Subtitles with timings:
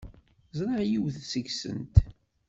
[0.57, 1.95] Ẓriɣ yiwet seg-sent.